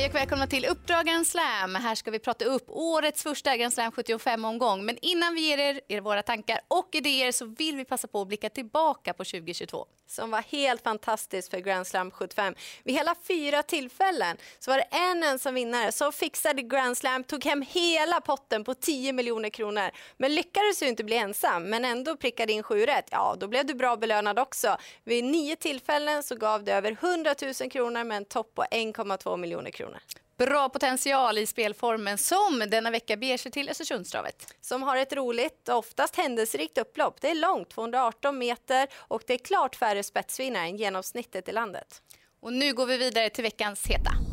[0.00, 1.74] Hej och välkomna till Uppdrag Grand Slam.
[1.74, 4.84] Här ska vi prata upp årets första Grand Slam 75-omgång.
[4.84, 8.20] Men innan vi ger er, er våra tankar och idéer så vill vi passa på
[8.20, 12.54] att blicka tillbaka på 2022 som var helt fantastiskt för Grand Slam 75.
[12.84, 17.44] Vid hela fyra tillfällen så var det en ensam vinnare som fixade Grand Slam, tog
[17.44, 19.90] hem hela potten på 10 miljoner kronor.
[20.16, 23.08] Men lyckades ju inte bli ensam, men ändå prickade in sju rätt.
[23.10, 24.76] Ja, då blev du bra belönad också.
[25.04, 29.36] Vid nio tillfällen så gav det över 100 000 kronor med en topp på 1,2
[29.36, 29.99] miljoner kronor.
[30.38, 34.54] Bra potential i spelformen som denna vecka beger sig till Östersundstravet.
[34.60, 37.20] Som har ett roligt och oftast händelserikt upplopp.
[37.20, 42.02] Det är långt, 218 meter och det är klart färre spetsvinnare än genomsnittet i landet.
[42.40, 44.29] Och nu går vi vidare till veckans heta.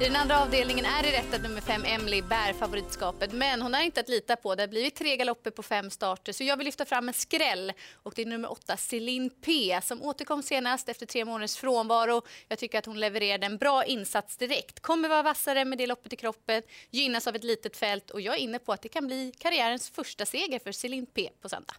[0.00, 3.74] I den andra avdelningen är det rätt att nummer fem Emily bär favoritskapet men hon
[3.74, 4.54] är inte att lita på.
[4.54, 7.72] Det har blivit tre galopper på fem starter så jag vill lyfta fram en skräll
[7.92, 12.22] och det är nummer åtta Celine P som återkom senast efter tre månaders frånvaro.
[12.48, 14.80] Jag tycker att hon levererade en bra insats direkt.
[14.80, 18.34] Kommer vara vassare med det loppet i kroppen, gynnas av ett litet fält och jag
[18.34, 21.74] är inne på att det kan bli karriärens första seger för Celine P på söndag.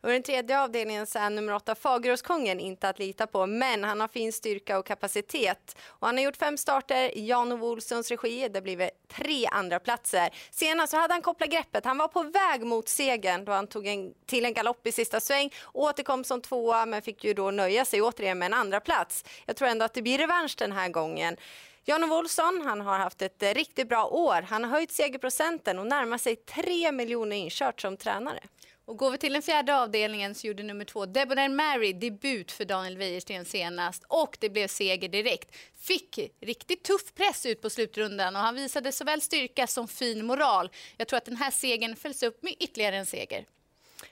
[0.00, 4.00] Och den tredje avdelningen så är nummer åtta Fageråskongen inte att lita på, men han
[4.00, 5.76] har fin styrka och kapacitet.
[5.86, 8.48] Och han har gjort fem starter i Jan-Ove Olssons regi.
[8.48, 10.30] Det blir tre andra platser.
[10.50, 11.84] Senast så hade han kopplat greppet.
[11.84, 15.20] Han var på väg mot segern då han tog en, till en galopp i sista
[15.20, 15.50] sväng.
[15.72, 19.24] Återkom som tvåa, men fick ju då nöja sig återigen med en andra plats.
[19.46, 21.36] Jag tror ändå att det blir revansch den här gången.
[21.84, 24.42] Jan-Ove Olsson han har haft ett eh, riktigt bra år.
[24.42, 28.40] Han har höjt segerprocenten och närmar sig 3 miljoner inkört som tränare.
[28.88, 32.64] Och går vi till den fjärde avdelningen så gjorde nummer två Debonair Mary debut för
[32.64, 35.56] Daniel Wäjersten senast och det blev seger direkt.
[35.76, 40.70] Fick riktigt tuff press ut på slutrundan och han visade såväl styrka som fin moral.
[40.96, 43.44] Jag tror att den här segern följs upp med ytterligare en seger.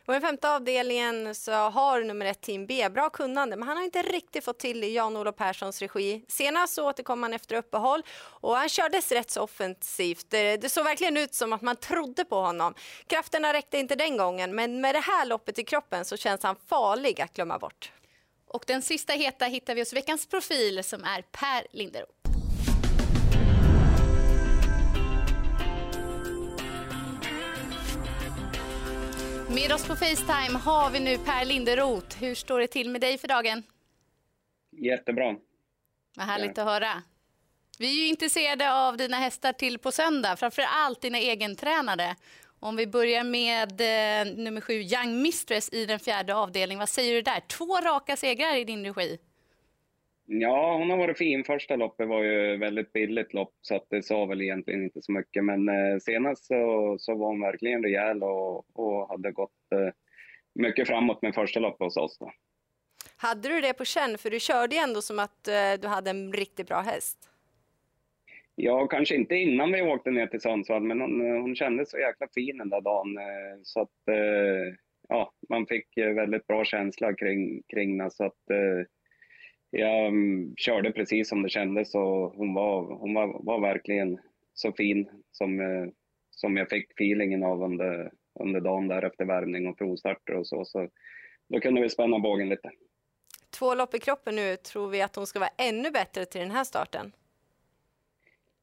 [0.06, 3.84] Och I femte avdelningen så har nummer ett Team B bra kunnande men han har
[3.84, 6.24] inte riktigt fått till i Jan-Olof Perssons regi.
[6.28, 10.26] Senast så återkom han efter uppehåll och han kördes rätt så offensivt.
[10.28, 12.74] Det, det såg verkligen ut som att man trodde på honom.
[13.06, 16.56] Krafterna räckte inte den gången men med det här loppet i kroppen så känns han
[16.68, 17.92] farlig att glömma bort.
[18.46, 22.25] Och den sista heta hittar vi hos veckans profil som är Per Linderoth.
[29.56, 32.18] Med oss på Facetime har vi nu Per Linderoth.
[32.18, 33.62] Hur står det till med dig för dagen?
[34.72, 35.36] Jättebra.
[36.16, 36.62] Vad härligt ja.
[36.62, 37.02] att höra.
[37.78, 42.16] Vi är ju intresserade av dina hästar till på söndag, framför allt dina egentränade.
[42.60, 46.78] Om vi börjar med eh, nummer sju, Young Mistress i den fjärde avdelningen.
[46.78, 47.40] Vad säger du där?
[47.40, 49.18] Två raka segrar i din regi.
[50.28, 51.44] Ja, hon har varit fin.
[51.44, 55.12] Första loppet var ju väldigt billigt lopp så att det sa väl egentligen inte så
[55.12, 55.44] mycket.
[55.44, 59.92] Men eh, senast så, så var hon verkligen rejäl och, och hade gått eh,
[60.54, 62.18] mycket framåt med första loppet hos oss.
[62.18, 62.32] Då.
[63.16, 64.18] Hade du det på känn?
[64.18, 67.18] För du körde ju ändå som att eh, du hade en riktigt bra häst.
[68.54, 72.28] Ja, kanske inte innan vi åkte ner till Sundsvall, men hon, hon kändes så jäkla
[72.34, 73.18] fin den där dagen.
[73.18, 74.74] Eh, så att, eh,
[75.08, 78.10] ja, man fick väldigt bra känsla kring, kring henne.
[78.10, 78.86] Så att, eh,
[79.78, 84.18] jag um, körde precis som det kändes och hon var, hon var, var verkligen
[84.54, 85.88] så fin som, uh,
[86.30, 88.10] som jag fick feelingen av under,
[88.40, 90.64] under dagen där efter värmning och provstarter och så.
[90.64, 90.88] så.
[91.48, 92.70] Då kunde vi spänna bågen lite.
[93.58, 96.50] Två lopp i kroppen nu, tror vi att hon ska vara ännu bättre till den
[96.50, 97.12] här starten?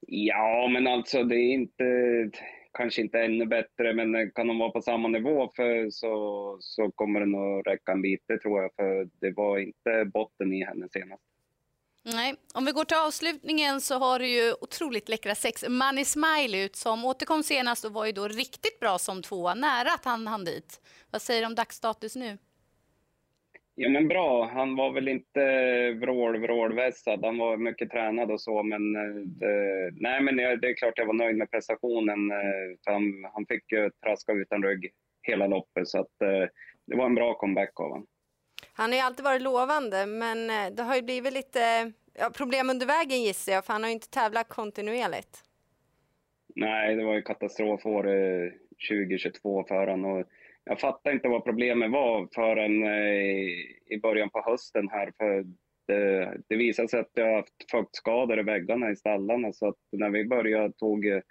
[0.07, 1.83] Ja, men alltså det är inte
[2.73, 7.19] kanske inte ännu bättre, men kan de vara på samma nivå för, så, så kommer
[7.19, 8.71] det nog räcka en bit, det tror jag.
[8.75, 11.23] För det var inte botten i henne senast.
[12.05, 16.65] Nej, om vi går till avslutningen så har du ju otroligt läckra sex Money Smile
[16.65, 20.27] ut som återkom senast och var ju då riktigt bra som tvåa, nära att han
[20.27, 20.81] hann dit.
[21.11, 22.37] Vad säger du om dagsstatus nu?
[23.75, 25.41] Ja men bra, han var väl inte
[25.91, 27.25] vrål, vrålvässad.
[27.25, 31.05] Han var mycket tränad och så men eh, det, nej men det är klart jag
[31.05, 32.31] var nöjd med prestationen.
[32.31, 33.03] Eh, han,
[33.33, 36.49] han fick ju traska utan rygg hela loppet så att eh,
[36.87, 38.07] det var en bra comeback av honom.
[38.73, 42.85] Han har ju alltid varit lovande men det har ju blivit lite ja, problem under
[42.85, 45.43] vägen gissar jag för han har ju inte tävlat kontinuerligt.
[46.55, 48.03] Nej, det var ju katastrofår
[48.89, 50.23] 2022 för honom
[50.65, 55.13] jag fattade inte vad problemet var förrän eh, i början på hösten här.
[55.17, 55.45] För
[55.87, 60.09] det, det visade sig att jag haft fuktskador i väggarna i stallarna så att när
[60.09, 61.21] vi började tog eh,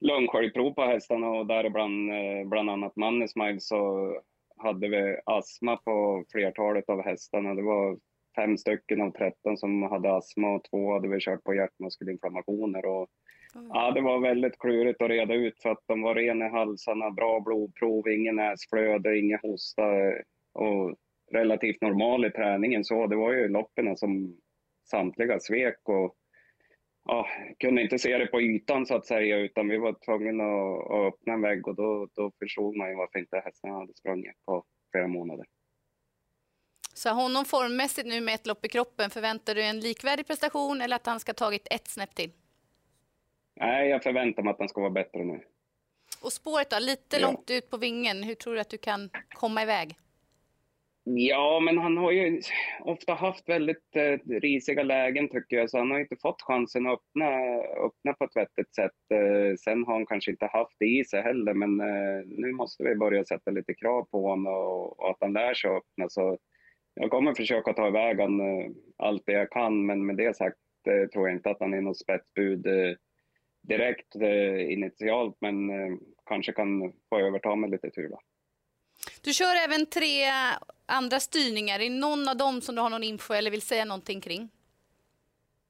[0.00, 4.12] lungsköljprov på hästarna och däribland eh, bland annat Mannesmile så
[4.56, 7.54] hade vi astma på flertalet av hästarna.
[7.54, 7.98] Det var
[8.36, 12.84] fem stycken av 13 som hade astma och två hade vi kört på hjärtmuskelinflammationer.
[12.84, 13.08] Och
[13.54, 17.10] Ja, det var väldigt klurigt att reda ut för att de var rena i halsarna,
[17.10, 19.82] bra blodprov, ingen näsflöde, ingen hosta.
[20.52, 20.96] Och
[21.32, 22.84] relativt normal i träningen.
[22.84, 24.36] Så det var ju loppen som
[24.90, 26.16] samtliga svek och
[27.04, 27.28] ja,
[27.58, 31.14] kunde inte se det på ytan så att säga utan vi var tvungna att, att
[31.14, 34.64] öppna en vägg och då, då förstod man ju varför inte hästarna hade sprungit på
[34.92, 35.46] flera månader.
[36.94, 40.96] Så honom formmässigt nu med ett lopp i kroppen, förväntar du en likvärdig prestation eller
[40.96, 42.30] att han ska tagit ett snäpp till?
[43.62, 45.40] Nej, jag förväntar mig att han ska vara bättre nu.
[46.22, 47.26] Och spåret då, lite ja.
[47.26, 49.94] långt ut på vingen, hur tror du att du kan komma iväg?
[51.04, 52.42] Ja, men han har ju
[52.80, 56.92] ofta haft väldigt eh, risiga lägen tycker jag, så han har inte fått chansen att
[56.92, 57.28] öppna,
[57.86, 59.00] öppna på ett vettigt sätt.
[59.14, 62.84] Eh, sen har han kanske inte haft det i sig heller, men eh, nu måste
[62.84, 66.08] vi börja sätta lite krav på honom och, och att han lär sig att öppna.
[66.08, 66.38] Så
[66.94, 70.56] jag kommer försöka ta iväg han eh, allt det jag kan, men med det sagt
[70.88, 72.96] eh, tror jag inte att han är något spetsbud eh,
[73.62, 74.14] direkt
[74.68, 75.70] initialt, men
[76.26, 78.08] kanske kan få överta med lite tur.
[78.08, 78.20] Då.
[79.24, 80.24] Du kör även tre
[80.86, 81.80] andra styrningar.
[81.80, 84.48] Är någon av dem som du har någon info eller vill säga någonting kring?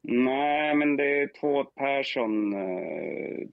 [0.05, 2.55] Nej, men det är två Persson.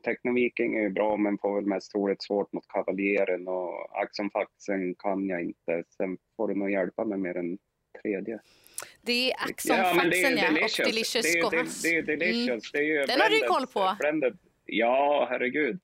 [0.04, 4.96] Technoviking är ju bra, men får väl mest troligt svårt mot Kavaljeren och Axon Faxen
[4.96, 5.84] kan jag inte.
[5.98, 7.58] Sen får du nog hjälpa mig med den
[8.02, 8.40] tredje.
[9.02, 10.50] Det är Axon ja, Faxen, ja.
[10.50, 12.50] Och Delicious det är, det, är Delicious.
[12.50, 12.60] Mm.
[12.74, 13.96] Det är ju den blended, har du koll på.
[14.00, 14.38] Blended.
[14.66, 15.80] Ja, herregud.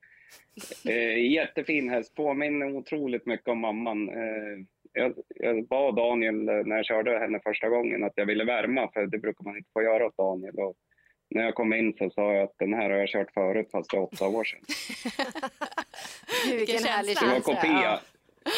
[0.88, 4.08] Eh, jättefin häst, påminner otroligt mycket om mamman.
[4.08, 8.44] Eh, jag, jag bad Daniel eh, när jag körde henne första gången att jag ville
[8.44, 10.54] värma, för det brukar man inte få göra åt Daniel.
[10.58, 10.76] Och
[11.30, 13.90] när jag kom in så sa jag att den här har jag kört förut, fast
[13.90, 14.60] det är åtta år sedan.
[16.58, 17.28] Vilken härlig känsla.
[17.28, 17.82] Det var kopia.
[17.82, 18.00] Ja.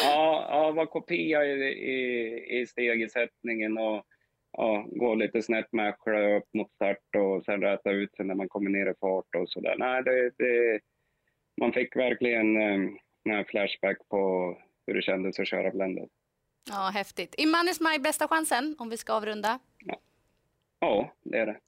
[0.03, 4.05] Ja, ja var kopia i, i, i stegisättningen och
[4.51, 5.89] ja, gå lite snett med
[6.37, 9.49] upp mot start och sen räta ut sig när man kommer ner i fart och
[9.49, 9.75] sådär.
[9.77, 10.79] Nej, det, det,
[11.61, 12.57] man fick verkligen
[13.31, 14.55] eh, flashback på
[14.87, 16.09] hur det kändes att köra blended.
[16.69, 17.35] Ja, häftigt.
[17.37, 19.59] Är Mannes Maj bästa chansen om vi ska avrunda?
[19.85, 19.99] Ja.
[20.79, 21.59] ja, det är det.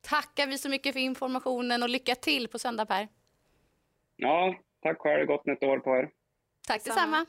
[0.00, 3.08] Tackar vi så mycket för informationen och lycka till på söndag Per.
[4.16, 5.26] Ja, tack själv.
[5.26, 6.10] Gott nytt år på er.
[6.66, 7.26] Tack detsamma.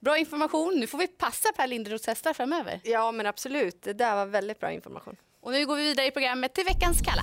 [0.00, 0.80] Bra information.
[0.80, 2.80] Nu får vi passa Per Linderoths hästar framöver.
[2.84, 3.82] Ja, men absolut.
[3.82, 5.16] Det där var väldigt bra information.
[5.40, 7.22] Och nu går vi vidare i programmet till veckans Kalla.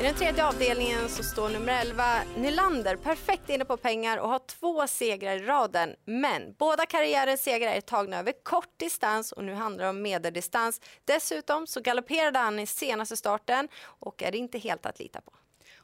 [0.00, 2.04] I den tredje avdelningen så står nummer 11
[2.36, 5.94] Nylander perfekt inne på pengar och har två segrar i raden.
[6.04, 10.80] Men båda karriärens segrar är tagna över kort distans och nu handlar det om medeldistans.
[11.04, 15.32] Dessutom så galopperade han i senaste starten och är inte helt att lita på.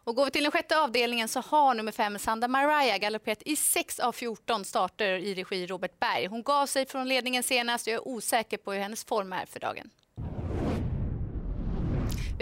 [0.04, 3.56] Och går vi till den sjätte avdelningen så har nummer fem Sanda Mariah galopperat i
[3.56, 6.26] 6 av 14 starter i regi Robert Berg.
[6.26, 9.46] Hon gav sig från ledningen senast och jag är osäker på hur hennes form är
[9.46, 9.90] för dagen.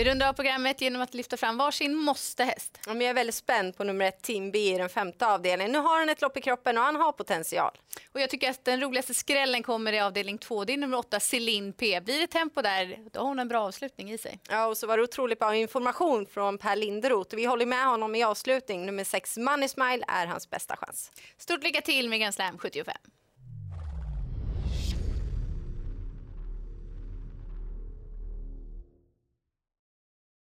[0.03, 2.79] Vi rundar av programmet genom att lyfta fram varsin måste-häst.
[2.87, 5.73] jag är väldigt spänd på nummer ett, Team B i den femte avdelningen.
[5.73, 7.71] Nu har han ett lopp i kroppen och han har potential.
[8.13, 10.65] Och jag tycker att den roligaste skrällen kommer i avdelning två.
[10.65, 12.01] Det är nummer åtta, Celine P.
[12.01, 14.39] Blir det tempo där, då har hon en bra avslutning i sig.
[14.49, 17.37] Ja, och så var det otroligt bra information från Per Linderoth.
[17.37, 18.87] Vi håller med honom i avslutning.
[18.87, 21.13] Nummer sex, Money Smile, är hans bästa chans.
[21.39, 22.97] Stort lycka till med Grand Slam 75.